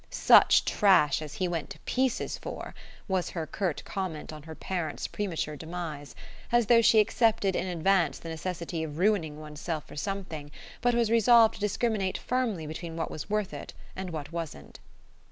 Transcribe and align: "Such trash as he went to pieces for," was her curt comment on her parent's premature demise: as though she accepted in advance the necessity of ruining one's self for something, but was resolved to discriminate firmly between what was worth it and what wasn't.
"Such 0.09 0.65
trash 0.65 1.21
as 1.21 1.35
he 1.35 1.47
went 1.47 1.69
to 1.69 1.79
pieces 1.85 2.35
for," 2.35 2.73
was 3.07 3.29
her 3.29 3.45
curt 3.45 3.83
comment 3.85 4.33
on 4.33 4.41
her 4.41 4.55
parent's 4.55 5.05
premature 5.05 5.55
demise: 5.55 6.15
as 6.51 6.65
though 6.65 6.81
she 6.81 6.99
accepted 6.99 7.55
in 7.55 7.67
advance 7.67 8.17
the 8.17 8.29
necessity 8.29 8.81
of 8.81 8.97
ruining 8.97 9.39
one's 9.39 9.61
self 9.61 9.85
for 9.87 9.95
something, 9.95 10.49
but 10.81 10.95
was 10.95 11.11
resolved 11.11 11.53
to 11.53 11.59
discriminate 11.59 12.17
firmly 12.17 12.65
between 12.65 12.95
what 12.97 13.11
was 13.11 13.29
worth 13.29 13.53
it 13.53 13.75
and 13.95 14.09
what 14.09 14.31
wasn't. 14.31 14.79